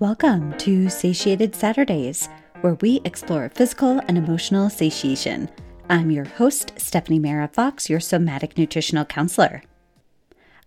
[0.00, 2.28] Welcome to Satiated Saturdays,
[2.62, 5.48] where we explore physical and emotional satiation.
[5.88, 9.62] I'm your host, Stephanie Mara Fox, your somatic nutritional counselor.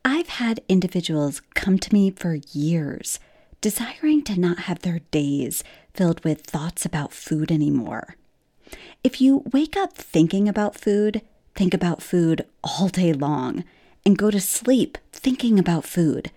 [0.06, 3.20] I've had individuals come to me for years
[3.60, 5.62] desiring to not have their days
[5.94, 8.16] filled with thoughts about food anymore.
[9.04, 11.22] If you wake up thinking about food,
[11.54, 13.66] think about food all day long,
[14.06, 16.32] and go to sleep thinking about food,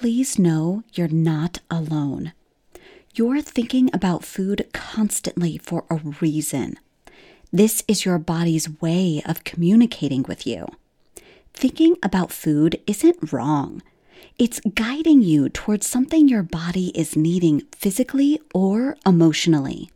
[0.00, 2.32] please know you're not alone.
[3.14, 6.78] You're thinking about food constantly for a reason.
[7.52, 10.66] This is your body's way of communicating with you.
[11.52, 13.82] Thinking about food isn't wrong.
[14.38, 19.90] It's guiding you towards something your body is needing physically or emotionally.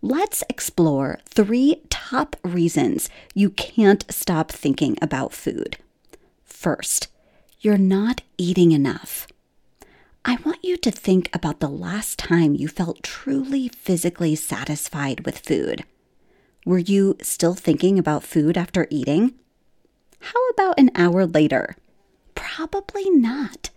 [0.00, 5.76] Let's explore three top reasons you can't stop thinking about food.
[6.46, 7.08] First,
[7.60, 9.17] you're not eating enough.
[10.24, 15.38] I want you to think about the last time you felt truly physically satisfied with
[15.38, 15.84] food.
[16.66, 19.34] Were you still thinking about food after eating?
[20.20, 21.76] How about an hour later?
[22.34, 23.70] Probably not.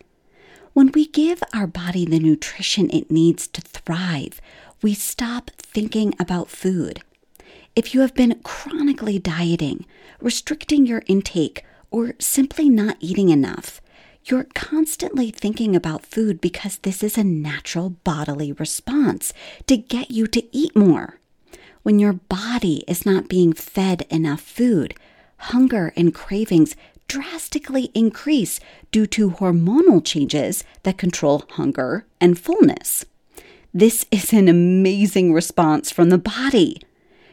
[0.74, 4.42] When we give our body the nutrition it needs to thrive,
[4.82, 7.02] we stop thinking about food.
[7.76, 9.86] If you have been chronically dieting,
[10.20, 13.81] restricting your intake, or simply not eating enough,
[14.26, 19.34] you're constantly thinking about food because this is a natural bodily response
[19.68, 21.20] to get you to eat more.
[21.84, 24.94] When your body is not being fed enough food,
[25.38, 26.76] hunger and cravings
[27.08, 28.60] drastically increase
[28.92, 33.06] due to hormonal changes that control hunger and fullness.
[33.74, 36.82] This is an amazing response from the body.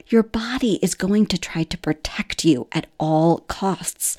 [0.09, 4.17] Your body is going to try to protect you at all costs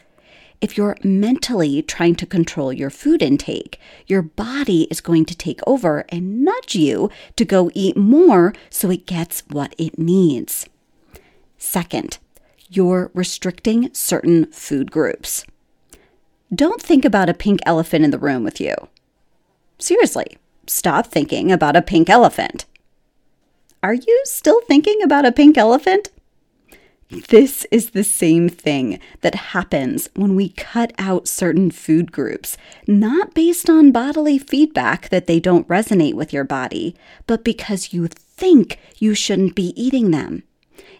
[0.62, 5.62] if you're mentally trying to control your food intake, your body is going to take
[5.66, 10.68] over and nudge you to go eat more so it gets what it needs.
[11.58, 12.18] Second,
[12.70, 15.46] you're restricting certain food groups.
[16.54, 18.76] Don't think about a pink elephant in the room with you.
[19.78, 20.38] Seriously,
[20.68, 22.66] stop thinking about a pink elephant.
[23.82, 26.10] Are you still thinking about a pink elephant?
[27.10, 32.56] This is the same thing that happens when we cut out certain food groups,
[32.86, 38.08] not based on bodily feedback that they don't resonate with your body, but because you
[38.08, 40.44] think you shouldn't be eating them.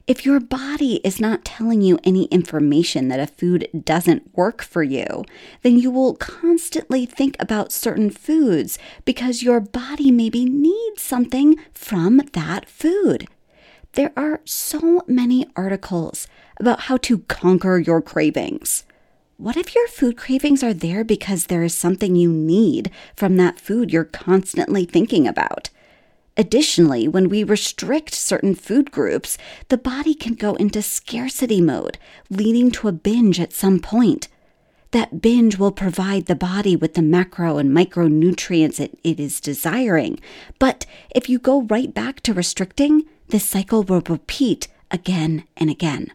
[0.08, 4.82] If your body is not telling you any information that a food doesn't work for
[4.82, 5.24] you,
[5.62, 12.24] then you will constantly think about certain foods because your body maybe needs something from
[12.34, 13.28] that food.
[13.94, 16.28] There are so many articles
[16.60, 18.84] about how to conquer your cravings.
[19.38, 23.60] What if your food cravings are there because there is something you need from that
[23.60, 25.70] food you're constantly thinking about?
[26.38, 29.38] Additionally, when we restrict certain food groups,
[29.70, 31.98] the body can go into scarcity mode,
[32.30, 34.28] leading to a binge at some point.
[34.92, 40.20] That binge will provide the body with the macro and micronutrients it, it is desiring.
[40.60, 46.12] But if you go right back to restricting, this cycle will repeat again and again.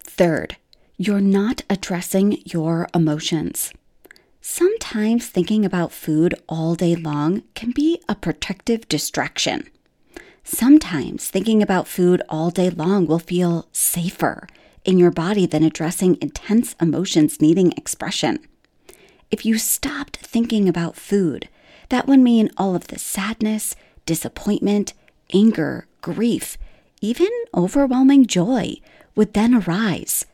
[0.00, 0.56] Third,
[0.96, 3.72] you're not addressing your emotions.
[4.40, 9.68] Sometimes thinking about food all day long can be a protective distraction.
[10.42, 14.48] Sometimes thinking about food all day long will feel safer
[14.84, 18.40] in your body than addressing intense emotions needing expression.
[19.30, 21.48] If you stopped thinking about food,
[21.90, 23.76] that would mean all of the sadness,
[24.06, 24.92] disappointment,
[25.32, 26.58] anger, grief,
[27.00, 28.76] even overwhelming joy
[29.14, 30.26] would then arise.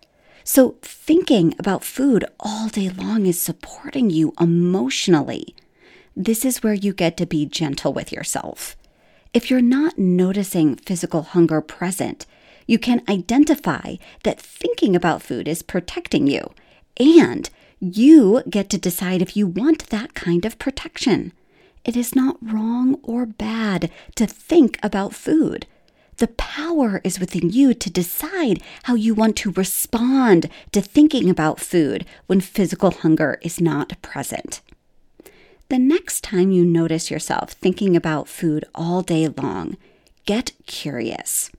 [0.44, 5.54] So, thinking about food all day long is supporting you emotionally.
[6.16, 8.76] This is where you get to be gentle with yourself.
[9.34, 12.24] If you're not noticing physical hunger present,
[12.66, 16.52] you can identify that thinking about food is protecting you,
[16.98, 17.48] and
[17.78, 21.32] you get to decide if you want that kind of protection.
[21.84, 25.66] It is not wrong or bad to think about food.
[26.18, 31.60] The power is within you to decide how you want to respond to thinking about
[31.60, 34.60] food when physical hunger is not present.
[35.68, 39.76] The next time you notice yourself thinking about food all day long,
[40.24, 41.50] get curious.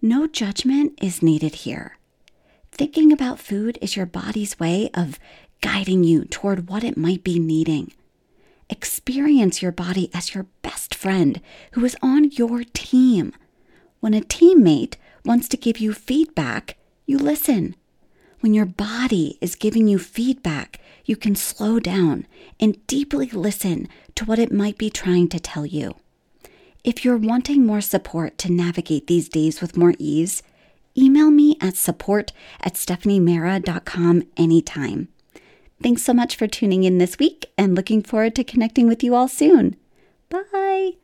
[0.00, 1.98] No judgment is needed here.
[2.72, 5.18] Thinking about food is your body's way of
[5.60, 7.92] guiding you toward what it might be needing.
[8.70, 11.40] Experience your body as your best friend
[11.72, 13.32] who is on your team.
[14.00, 16.76] When a teammate wants to give you feedback,
[17.06, 17.76] you listen.
[18.40, 22.26] When your body is giving you feedback, you can slow down
[22.60, 25.94] and deeply listen to what it might be trying to tell you.
[26.82, 30.42] If you're wanting more support to navigate these days with more ease,
[30.96, 35.08] email me at support at stephaniemara.com anytime.
[35.82, 39.14] Thanks so much for tuning in this week and looking forward to connecting with you
[39.14, 39.76] all soon.
[40.30, 40.96] Bye.